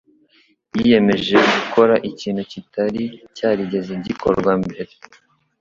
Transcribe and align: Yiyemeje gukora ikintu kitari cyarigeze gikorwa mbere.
Yiyemeje 0.75 1.35
gukora 1.53 1.93
ikintu 2.09 2.41
kitari 2.51 3.03
cyarigeze 3.35 3.93
gikorwa 4.05 4.51
mbere. 4.63 4.93